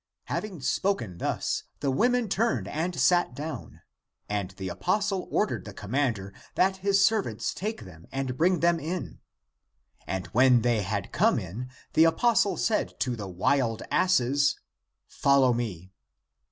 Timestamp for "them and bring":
7.85-8.61